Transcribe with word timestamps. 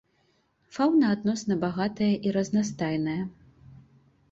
Фаўна 0.77 1.11
адносна 1.17 1.53
багатая 1.65 2.09
і 2.29 2.33
разнастайная. 2.39 3.21